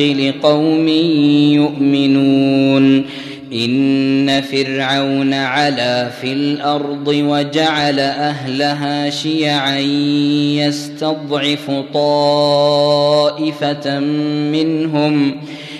لقوم 0.00 0.88
يؤمنون. 1.54 3.04
إن 3.52 4.40
فرعون 4.40 5.34
علا 5.34 6.08
في 6.08 6.32
الأرض 6.32 7.08
وجعل 7.08 8.00
أهلها 8.00 9.10
شيعا 9.10 9.78
يستضعف 10.58 11.70
طائفة 11.94 14.00
منهم 14.52 15.36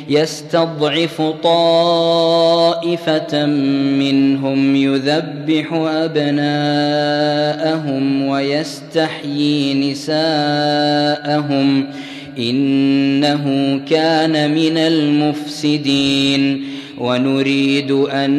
يستضعف 0.09 1.23
طائفة 1.43 3.47
منهم 3.47 4.77
يذبح 4.77 5.73
أبناءهم 5.73 6.69
ويستحيي 8.29 9.91
نساءهم. 9.91 11.87
إنه 12.39 13.81
كان 13.91 14.55
من 14.55 14.79
المفسدين 14.79 16.65
ونريد 16.99 17.91
أن 17.91 18.31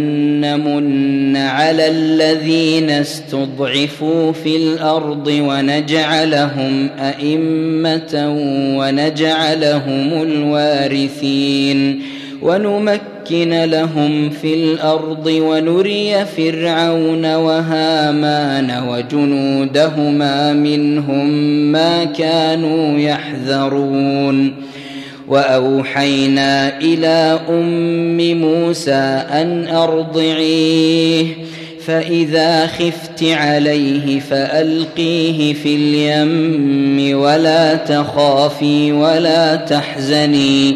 نمن 0.41 1.37
على 1.37 1.87
الذين 1.87 2.89
استضعفوا 2.89 4.31
في 4.31 4.55
الأرض 4.55 5.27
ونجعلهم 5.27 6.89
أئمة 6.99 8.35
ونجعلهم 8.77 10.21
الوارثين 10.21 12.01
ونمكن 12.41 13.08
لهم 13.31 14.29
في 14.29 14.53
الأرض 14.53 15.25
ونري 15.27 16.25
فرعون 16.25 17.35
وهامان 17.35 18.83
وجنودهما 18.87 20.53
منهم 20.53 21.29
ما 21.71 22.03
كانوا 22.03 22.99
يحذرون. 22.99 24.69
وأوحينا 25.27 26.79
إلى 26.79 27.39
أم 27.49 28.41
موسى 28.41 29.23
أن 29.31 29.67
أرضعيه 29.67 31.25
فإذا 31.85 32.67
خفت 32.67 33.23
عليه 33.23 34.19
فألقيه 34.19 35.53
في 35.53 35.75
اليم 35.75 37.19
ولا 37.19 37.75
تخافي 37.75 38.91
ولا 38.91 39.55
تحزني. 39.55 40.75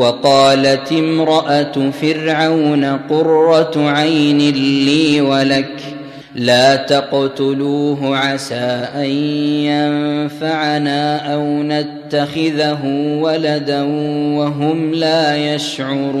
وقالت 0.00 0.92
امرأة 0.92 1.90
فرعون 1.90 2.84
قرة 2.84 3.72
عين 3.76 4.38
لي 4.84 5.20
ولك 5.20 5.76
لا 6.34 6.76
تقتلوه 6.76 8.16
عسى 8.16 8.88
أن 8.94 9.10
ينفعنا 9.68 11.34
أو 11.34 11.62
نتخذه 11.62 12.80
ولدا 13.20 13.82
وهم 14.36 14.94
لا 14.94 15.54
يشعرون 15.54 16.20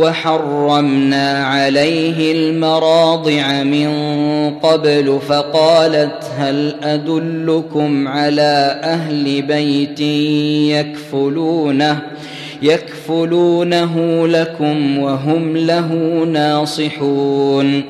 وحرمنا 0.00 1.44
عليه 1.44 2.32
المراضع 2.32 3.62
من 3.62 3.90
قبل 4.62 5.18
فقالت 5.28 6.24
هل 6.38 6.74
أدلكم 6.82 8.08
على 8.08 8.80
أهل 8.82 9.42
بيت 9.42 10.00
يكفلونه 10.70 12.00
يكفلونه 12.62 14.26
لكم 14.26 14.98
وهم 14.98 15.56
له 15.56 15.94
ناصحون 16.32 17.82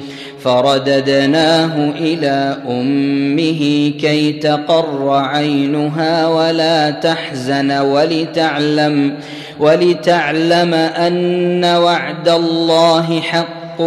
فرددناه 0.44 1.90
إلى 1.90 2.56
أمه 2.68 3.92
كي 4.00 4.32
تقر 4.32 5.10
عينها 5.10 6.28
ولا 6.28 6.90
تحزن 6.90 7.70
ولتعلم 7.72 9.14
ولتعلم 9.60 10.74
أن 10.74 11.64
وعد 11.64 12.28
الله 12.28 13.20
حق 13.20 13.80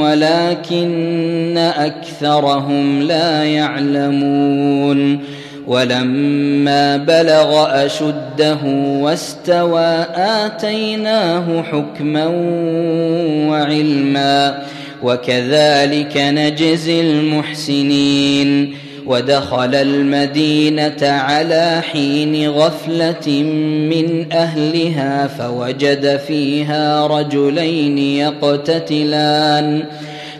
ولكن 0.00 1.58
أكثرهم 1.58 3.02
لا 3.02 3.44
يعلمون 3.44 5.20
ولما 5.66 6.96
بلغ 6.96 7.66
أشده 7.84 8.58
واستوى 9.00 10.06
آتيناه 10.14 11.62
حكما 11.62 12.26
وعلما 13.48 14.62
وكذلك 15.02 16.16
نجزي 16.16 17.00
المحسنين 17.00 18.76
ودخل 19.06 19.74
المدينة 19.74 21.02
على 21.02 21.82
حين 21.92 22.48
غفلة 22.50 23.42
من 23.90 24.32
أهلها 24.32 25.26
فوجد 25.26 26.16
فيها 26.16 27.06
رجلين 27.06 27.98
يقتتلان 27.98 29.84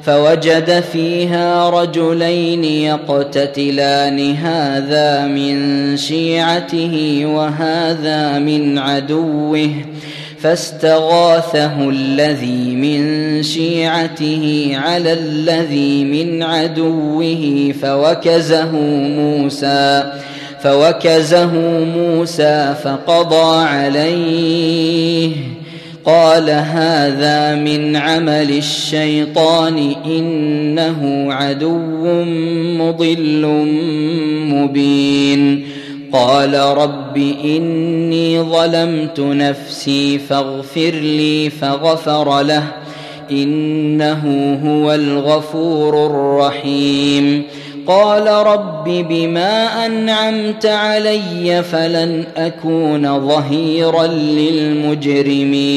فوجد 0.02 0.80
فيها 0.92 1.70
رجلين 1.70 2.64
يقتتلان. 2.64 4.36
هذا 4.36 5.26
من 5.26 5.96
شيعته 5.96 7.22
وهذا 7.26 8.38
من 8.38 8.78
عدوه. 8.78 9.70
فاستغاثه 10.46 11.88
الذي 11.88 12.74
من 12.74 13.42
شيعته 13.42 14.70
على 14.74 15.12
الذي 15.12 16.04
من 16.04 16.42
عدوه 16.42 17.74
فوكزه 17.82 18.72
موسى 19.16 20.12
فوكزه 20.60 21.54
موسى 21.84 22.74
فقضى 22.84 23.66
عليه. 23.66 25.30
قال 26.04 26.50
هذا 26.50 27.54
من 27.54 27.96
عمل 27.96 28.50
الشيطان 28.50 29.94
إنه 30.06 31.32
عدو 31.32 32.24
مضل 32.78 33.46
مبين. 34.52 35.66
قال 36.16 36.54
رب 36.54 37.16
إني 37.44 38.40
ظلمت 38.40 39.20
نفسي 39.20 40.18
فاغفر 40.18 40.90
لي 40.90 41.50
فغفر 41.50 42.42
له 42.42 42.62
إنه 43.30 44.22
هو 44.64 44.94
الغفور 44.94 46.06
الرحيم 46.06 47.42
قال 47.86 48.26
رب 48.26 48.84
بما 48.84 49.86
أنعمت 49.86 50.66
علي 50.66 51.62
فلن 51.62 52.24
أكون 52.36 53.28
ظهيرا 53.28 54.06
للمجرمين 54.06 55.76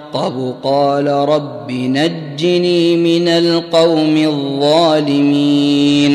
قال 0.63 1.07
رب 1.07 1.71
نجني 1.71 2.97
من 2.97 3.27
القوم 3.27 4.17
الظالمين 4.17 6.11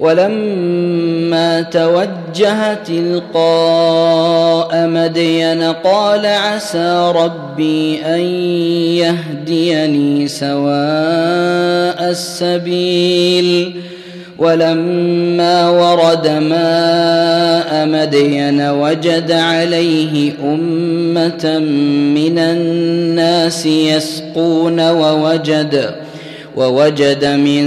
ولما 0.00 1.60
توجه 1.62 2.74
تلقاء 2.74 4.06
مدين 4.86 5.62
قال 5.62 6.26
عسى 6.26 7.12
ربي 7.16 8.02
أن 8.04 8.20
يهديني 8.98 10.28
سواء 10.28 12.10
السبيل 12.10 13.74
ولما 14.42 15.68
ورد 15.68 16.28
ماء 16.28 17.86
مدين 17.86 18.60
وجد 18.60 19.32
عليه 19.32 20.32
أمة 20.44 21.58
من 22.14 22.38
الناس 22.38 23.66
يسقون 23.66 24.80
ووجد 24.90 25.90
ووجد 26.56 27.24
من 27.24 27.64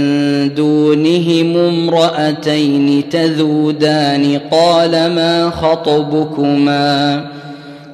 دونهم 0.54 1.56
امرأتين 1.56 3.08
تذودان 3.08 4.40
قال 4.50 4.90
ما 4.90 5.50
خطبكما؟ 5.50 7.24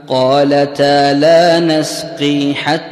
قالتا 0.08 1.12
لا 1.12 1.60
نسقي 1.60 2.54
حتى 2.54 2.91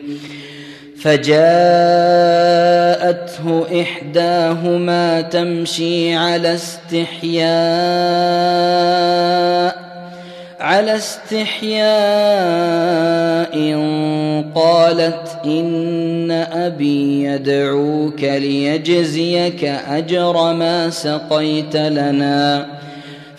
فجاءته 1.03 1.41
إحداهما 3.81 5.21
تمشي 5.21 6.15
على 6.15 6.53
استحياء 6.53 7.51
على 10.59 10.95
استحياء 10.95 11.91
قالت 14.55 15.37
إن 15.45 16.31
أبي 16.53 17.23
يدعوك 17.23 18.23
ليجزيك 18.23 19.63
أجر 19.65 20.53
ما 20.53 20.89
سقيت 20.89 21.75
لنا. 21.75 22.67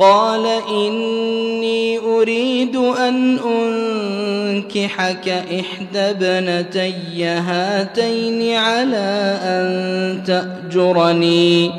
قال 0.00 0.46
إني 0.68 1.98
أريد 1.98 2.76
أن 2.76 3.38
أنكحك 3.38 5.28
إحدى 5.28 5.98
ابنتي 5.98 7.24
هاتين 7.24 8.56
على 8.56 9.36
أن 9.42 10.22
تأجرني 10.26 11.72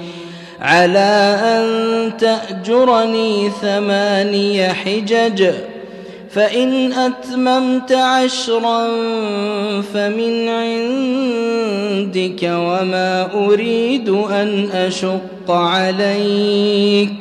على 0.62 1.40
أن 1.44 2.18
تأجرني 2.18 3.50
ثماني 3.62 4.74
حجج 4.74 5.52
فإن 6.32 6.94
أتممت 6.94 7.92
عشرا 7.92 8.88
فمن 9.94 10.48
عندك 10.50 12.44
وما 12.44 13.30
أريد 13.34 14.10
أن 14.10 14.70
أشق 14.74 15.52
عليك. 15.52 17.21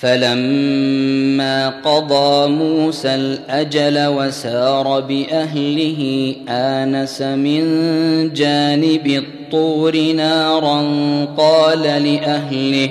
فلما 0.00 1.68
قضى 1.68 2.48
موسى 2.48 3.14
الأجل 3.14 4.06
وسار 4.06 5.00
بأهله 5.00 6.34
آنس 6.48 7.22
من 7.22 7.62
جانب 8.32 9.06
الطور 9.06 10.12
نارا 10.12 10.80
قال 11.36 11.82
لأهله 11.82 12.90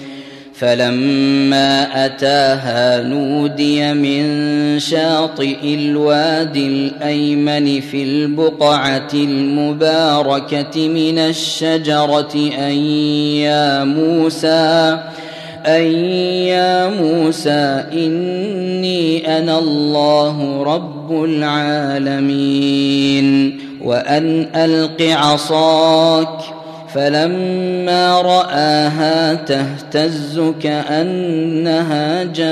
فلما 0.61 2.05
أتاها 2.05 3.03
نودي 3.03 3.93
من 3.93 4.79
شاطئ 4.79 5.57
الوادي 5.63 6.67
الأيمن 6.67 7.81
في 7.81 8.03
البقعة 8.03 9.09
المباركة 9.13 10.87
من 10.87 11.19
الشجرة 11.19 12.51
أن 12.59 12.73
يا 13.41 13.83
موسى 13.83 14.99
أن 15.65 15.83
يا 16.45 16.89
موسى 16.89 17.83
إني 17.93 19.37
أنا 19.37 19.59
الله 19.59 20.63
رب 20.63 21.23
العالمين 21.23 22.71
وأن 23.83 24.47
ألق 24.55 25.01
عصاك 25.01 26.50
فلما 26.93 28.21
رآها 28.21 29.33
تهتز 29.33 30.41
كأنها 30.63 32.23
جان 32.23 32.51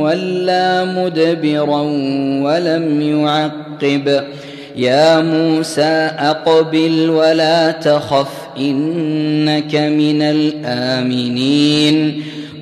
ولا 0.00 0.84
مدبرا 0.84 1.80
ولم 2.42 3.00
يعقب. 3.00 4.24
يا 4.76 5.20
موسى 5.20 6.10
أقبل 6.18 7.10
ولا 7.10 7.70
تخف 7.70 8.28
إنك 8.58 9.74
من 9.74 10.22
الآمنين. 10.22 12.22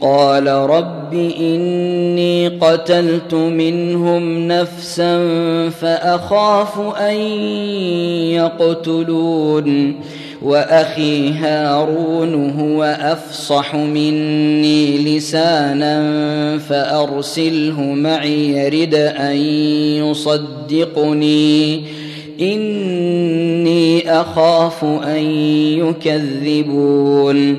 قال 0.00 0.46
رب 0.46 1.14
إني 1.14 2.48
قتلت 2.48 3.34
منهم 3.34 4.48
نفسا 4.48 5.18
فأخاف 5.68 6.80
أن 6.96 7.16
يقتلون 8.30 9.94
وأخي 10.42 11.32
هارون 11.32 12.50
هو 12.60 12.84
أفصح 13.00 13.74
مني 13.74 14.98
لسانا 14.98 15.98
فأرسله 16.58 17.80
معي 17.80 18.48
يرد 18.48 18.94
أن 18.94 19.36
يصدقني. 20.06 21.82
إني 22.40 24.10
أخاف 24.20 24.84
أن 24.84 25.24
يكذبون. 25.78 27.58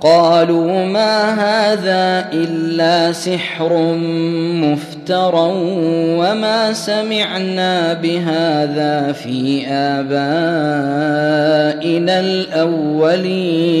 قالوا 0.00 0.84
ما 0.86 1.34
هذا 1.34 2.28
إلا 2.32 3.12
سحر 3.12 3.94
مفترى 4.64 5.52
وما 6.16 6.72
سمعنا 6.72 7.92
بهذا 7.92 9.12
في 9.12 9.66
آبائنا 9.66 10.10
الأولين. 12.20 13.80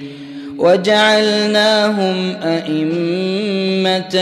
وجعلناهم 0.61 2.35
أئمة 2.43 4.15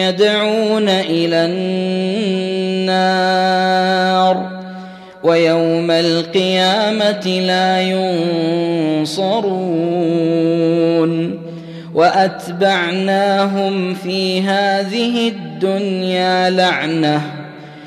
يدعون 0.00 0.88
إلى 0.88 1.36
النار 2.86 4.36
ويوم 5.22 5.90
القيامة 5.90 7.40
لا 7.46 7.80
ينصرون. 7.80 9.46
وأتبعناهم 11.94 13.94
في 13.94 14.42
هذه 14.42 15.28
الدنيا 15.28 16.50
لعنةً. 16.50 17.45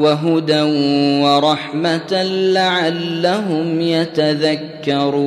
وهدى 0.00 0.62
ورحمة 1.22 2.22
لعلهم 2.52 3.80
يتذكرون. 3.80 5.26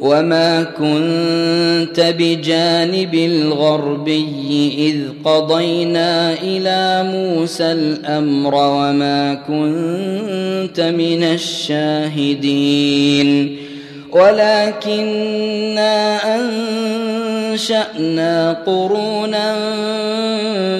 وما 0.00 0.62
كنت 0.62 2.14
بجانب 2.18 3.14
الغربي 3.14 4.72
إذ 4.78 4.96
قضينا 5.24 6.32
إلى 6.42 7.10
موسى 7.12 7.72
الأمر 7.72 8.54
وما 8.54 9.34
كنت 9.34 10.80
من 10.80 11.22
الشاهدين. 11.24 12.76
ولكنا 14.12 15.94
أنشأنا 17.50 18.52
قرونا 18.66 19.56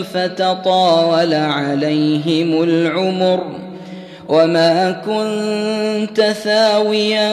فتطاول 0.02 1.34
عليهم 1.34 2.62
العمر 2.62 3.60
وما 4.28 4.90
كنت 4.90 6.20
ثاويا 6.20 7.30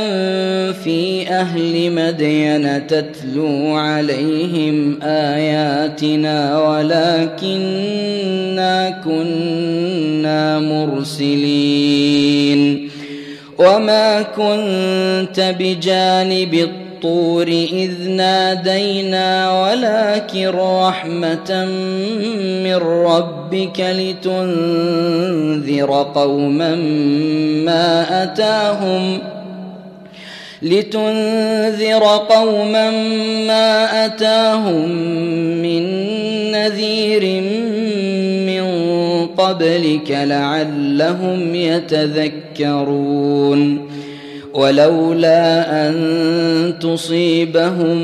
في 0.72 1.30
أهل 1.30 1.92
مدين 1.92 2.88
تتلو 2.88 3.76
عليهم 3.76 5.00
آياتنا 5.04 6.60
ولكنا 6.70 8.10
كنا 9.04 10.60
مرسلين. 10.60 12.48
وما 13.58 14.22
كنت 14.22 15.56
بجانب 15.60 16.54
الطور 16.54 17.48
إذ 17.48 18.10
نادينا 18.10 19.62
ولكن 19.62 20.48
رحمة 20.48 21.66
من 22.64 22.76
ربك 22.76 23.80
لتنذر 23.80 24.92
قوما 26.16 26.76
ما 27.66 28.24
أتاهم 28.24 29.20
لتنذر 30.62 32.04
قوما 32.30 32.92
ما 33.48 34.06
أتاهم 34.06 34.90
من 35.62 35.84
نذير 36.52 37.42
من 37.42 37.77
قبلك 39.38 40.12
لعلهم 40.12 41.56
يتذكرون. 41.56 43.08
ولولا 44.58 45.88
أن 45.88 45.94
تصيبهم 46.82 47.98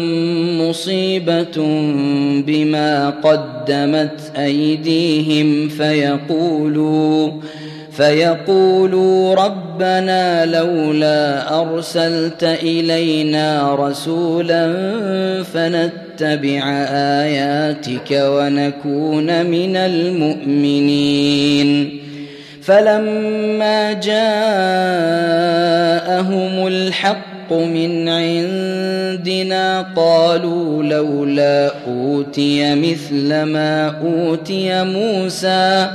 مصيبة 0.61 1.57
بما 2.47 3.09
قدمت 3.09 4.31
أيديهم 4.37 5.69
فيقولوا 5.69 7.31
فيقولوا 7.91 9.35
ربنا 9.35 10.45
لولا 10.45 11.49
أرسلت 11.61 12.43
إلينا 12.43 13.75
رسولا 13.75 14.73
فنتبع 16.17 16.85
آياتك 16.89 18.11
ونكون 18.11 19.45
من 19.45 19.75
المؤمنين. 19.75 21.19
فلما 22.61 23.93
جاءهم 23.93 24.13
الحق 26.67 27.53
من 27.53 28.09
عندنا 28.09 29.85
قالوا 29.95 30.83
لولا 30.83 31.71
أوتي 31.87 32.75
مثل 32.75 33.41
ما 33.41 33.95
أوتي 34.03 34.83
موسى 34.83 35.91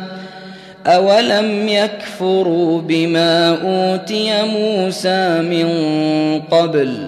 أولم 0.87 1.69
يكفروا 1.69 2.81
بما 2.81 3.49
أوتي 3.51 4.43
موسى 4.43 5.43
من 5.43 5.69
قبل؟ 6.41 7.08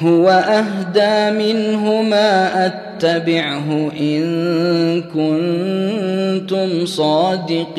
هو 0.00 0.28
أهدى 0.28 1.38
منه 1.38 2.02
ما 2.02 2.66
أتبعه 2.66 3.90
إن 4.00 5.02
كنتم 5.02 6.86
صادقين. 6.86 7.76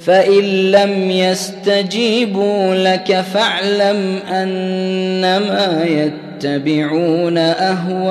فإن 0.00 0.70
لم 0.70 1.10
يستجيبوا 1.10 2.74
لك 2.74 3.20
فاعلم 3.20 4.18
أنما 4.32 5.84
يتبعون 5.84 7.38
أهواءهم. 7.38 8.08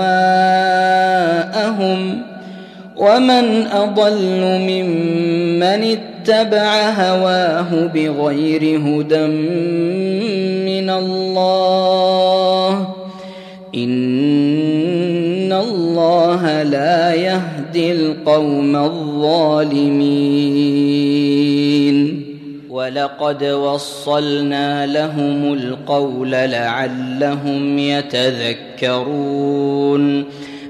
ومن 2.98 3.68
أضل 3.68 4.42
ممن 4.42 5.64
اتبع 5.64 6.90
هواه 6.90 7.90
بغير 7.94 8.80
هدى 8.80 9.26
من 10.88 10.94
الله 10.94 12.88
ان 13.76 15.54
الله 15.54 16.64
لا 16.64 17.14
يهدي 17.14 17.92
القوم 17.92 18.76
الظالمين 18.76 20.08
ولقد 22.70 23.44
وصلنا 23.44 24.86
لهم 24.86 25.54
القول 25.54 26.32
لعلهم 26.32 27.80
يتذكرون 27.80 29.28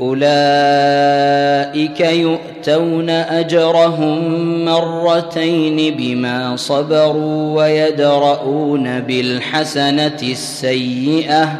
أولئك 0.00 2.00
يؤتون 2.00 3.10
أجرهم 3.10 4.18
مرتين 4.64 5.96
بما 5.96 6.56
صبروا 6.56 7.56
ويدرؤون 7.56 9.00
بالحسنة 9.00 10.18
السيئة 10.22 11.58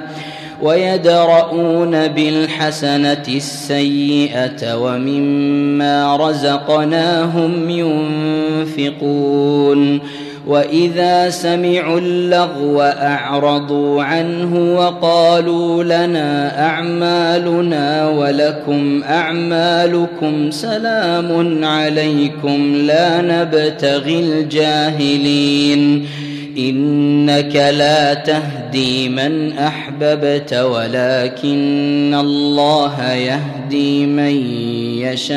ويدرؤون 0.63 2.09
بالحسنة 2.09 3.25
السيئة 3.29 4.77
ومما 4.77 6.17
رزقناهم 6.17 7.71
ينفقون. 8.71 10.01
واذا 10.47 11.31
سمعوا 11.31 11.99
اللغو 11.99 12.83
اعرضوا 12.83 14.03
عنه 14.03 14.77
وقالوا 14.77 15.85
لنا 15.85 16.61
اعمالنا 16.67 18.09
ولكم 18.09 19.03
اعمالكم 19.05 20.51
سلام 20.51 21.65
عليكم 21.65 22.75
لا 22.75 23.23
نبتغي 23.23 24.21
الجاهلين 24.21 26.07
انك 26.59 27.57
لا 27.57 28.15
تهدي 28.15 29.09
من 29.09 29.59
احببت 29.59 30.55
ولكن 30.55 32.17
الله 32.21 33.13
يهدي 33.13 34.07
من 34.07 34.37
يشاء 34.99 35.37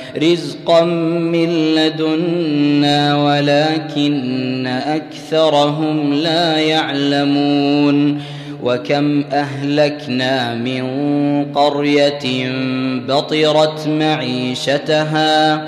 رزقا 0.17 0.83
من 0.83 1.49
لدنا 1.75 3.17
ولكن 3.17 4.67
اكثرهم 4.67 6.13
لا 6.13 6.57
يعلمون 6.57 8.21
وكم 8.63 9.23
اهلكنا 9.31 10.55
من 10.55 10.85
قريه 11.55 12.49
بطرت 13.07 13.87
معيشتها 13.87 15.67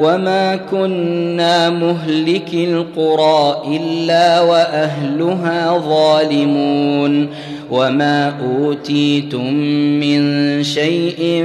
وما 0.00 0.56
كنا 0.56 1.70
مهلك 1.70 2.54
القرى 2.54 3.62
الا 3.76 4.40
واهلها 4.40 5.78
ظالمون 5.78 7.28
وما 7.70 8.32
اوتيتم 8.40 9.54
من 10.00 10.62
شيء 10.62 11.44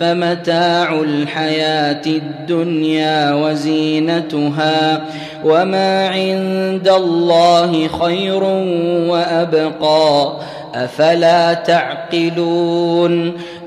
فمتاع 0.00 1.00
الحياة 1.00 2.02
الدنيا 2.06 3.34
وزينتها 3.34 5.04
وما 5.44 6.08
عند 6.08 6.88
الله 6.88 7.88
خير 7.88 8.42
وابقى 9.08 10.32
افلا 10.74 11.54
تعقلون 11.54 13.32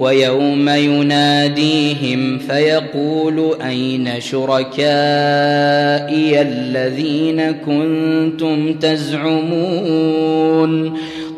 ويوم 0.00 0.68
يناديهم 0.68 2.38
فيقول 2.38 3.56
أين 3.62 4.20
شركائي 4.20 4.80
الذين 6.40 7.52
كنتم 7.52 8.74
تزعمون 8.74 9.80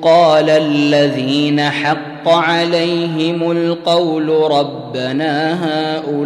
قال 0.03 0.51
الذين 0.51 1.61
حق 1.61 2.29
عليهم 2.29 3.51
القول 3.51 4.29
ربنا 4.29 5.59
هؤلاء 5.65 6.23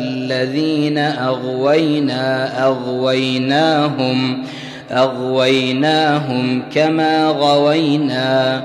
الذين 0.00 0.98
أغوينا 0.98 2.50
أغويناهم 2.66 4.44
أغويناهم 4.90 6.62
كما 6.74 7.26
غوينا 7.26 8.64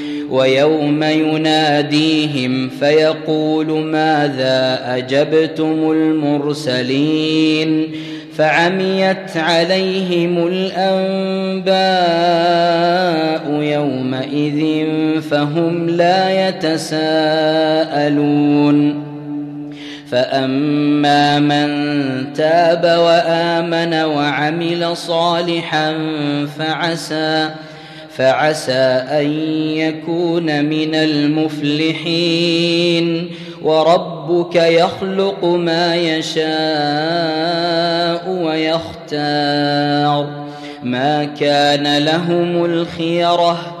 ويوم 0.31 1.03
يناديهم 1.03 2.69
فيقول 2.69 3.67
ماذا 3.67 4.81
أجبتم 4.85 5.91
المرسلين 5.91 7.91
فعميت 8.35 9.37
عليهم 9.37 10.47
الأنباء 10.47 11.71
يومئذ 13.61 14.85
فهم 15.21 15.89
لا 15.89 16.49
يتساءلون 16.49 17.91
فأما 20.11 21.39
من 21.39 21.69
تاب 22.33 22.83
وآمن 22.83 23.93
وعمل 23.93 24.97
صالحا 24.97 25.97
فعسى 26.57 27.49
فعسى 28.21 29.03
أن 29.09 29.31
يكون 29.77 30.65
من 30.65 30.95
المفلحين. 30.95 32.51
وربك 33.61 34.55
يخلق 34.55 35.45
ما 35.45 35.95
يشاء 35.95 36.41
ويختار. 38.29 40.27
ما 40.83 41.23
كان 41.23 41.97
لهم 41.97 42.65
الخيرة 42.65 43.80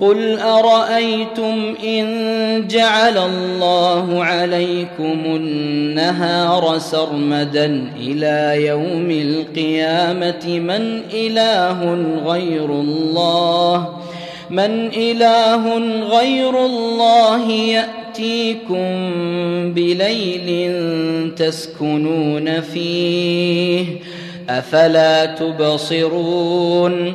قل 0.00 0.38
ارايتم 0.38 1.74
ان 1.84 2.06
جعل 2.68 3.18
الله 3.18 4.24
عليكم 4.24 5.22
النهار 5.26 6.78
سرمدا 6.78 7.88
إلى 8.00 8.66
يوم 8.66 9.10
القيامه 9.10 10.46
من 10.46 11.00
اله 11.14 11.98
غير 12.26 12.64
الله 12.64 13.88
من 14.50 14.90
اله 14.96 15.78
غير 16.18 16.66
الله 16.66 17.50
ياتيكم 17.50 18.84
بليل 19.74 20.50
تسكنون 21.36 22.60
فيه 22.60 23.84
افلا 24.48 25.24
تبصرون 25.24 27.14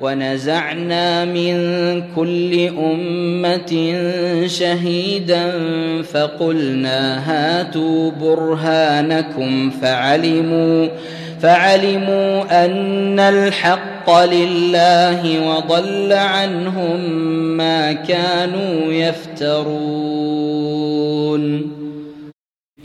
ونزعنا 0.00 1.24
من 1.24 1.54
كل 2.16 2.68
أمة 2.68 3.96
شهيدا 4.46 5.52
فقلنا 6.02 7.30
هاتوا 7.30 8.10
برهانكم 8.10 9.70
فعلموا 9.70 10.88
فعلموا 11.40 12.64
أن 12.64 13.20
الحق 13.20 14.24
لله 14.24 15.48
وضل 15.48 16.12
عنهم 16.12 17.00
ما 17.56 17.92
كانوا 17.92 18.92
يفترون. 18.92 20.28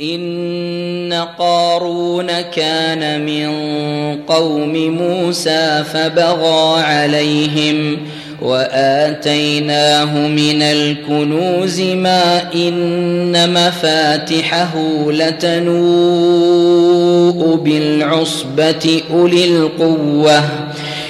ان 0.03 1.25
قارون 1.39 2.27
كان 2.41 3.25
من 3.25 3.49
قوم 4.27 4.73
موسى 4.73 5.83
فبغى 5.93 6.81
عليهم 6.81 7.97
واتيناه 8.41 10.27
من 10.27 10.61
الكنوز 10.61 11.81
ما 11.81 12.53
ان 12.55 13.53
مفاتحه 13.53 14.71
لتنوء 15.09 16.53
بالعصبه 17.55 19.01
اولي 19.11 19.45
القوه 19.45 20.43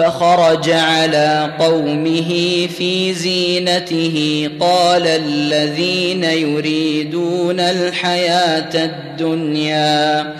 فخرج 0.00 0.70
على 0.70 1.50
قومه 1.58 2.28
في 2.78 3.14
زينته. 3.14 4.48
قال 4.60 5.06
الذين 5.06 6.24
يريدون 6.24 7.60
الحياة 7.60 8.84
الدنيا. 8.84 10.34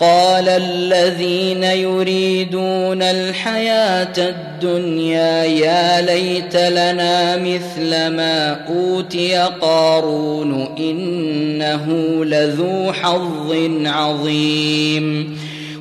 قال 0.00 0.48
الذين 0.48 1.64
يريدون 1.64 3.02
الحياة 3.02 4.12
الدنيا 4.18 5.44
يا 5.44 6.00
ليت 6.00 6.56
لنا 6.56 7.36
مثل 7.36 8.06
ما 8.06 8.66
أوتي 8.68 9.36
قارون 9.60 10.74
إنه 10.78 11.86
لذو 12.24 12.92
حظ 12.92 13.56
عظيم. 13.84 15.38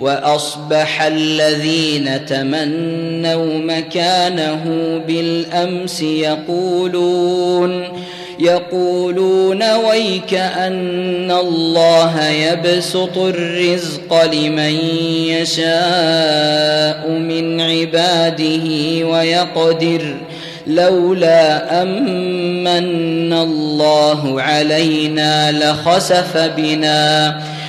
وأصبح 0.00 1.02
الذين 1.02 2.26
تمنوا 2.26 3.58
مكانه 3.58 4.64
بالأمس 5.06 6.02
يقولون 6.02 7.84
يقولون 8.40 9.62
ويك 9.74 10.34
أن 10.34 11.30
الله 11.30 12.28
يبسط 12.28 13.18
الرزق 13.18 14.24
لمن 14.24 14.74
يشاء 15.26 17.08
من 17.08 17.60
عباده 17.60 18.64
ويقدر 19.06 20.16
لولا 20.66 21.82
أمن 21.82 23.32
الله 23.32 24.42
علينا 24.42 25.52
لخسف 25.52 26.36
بنا 26.56 27.38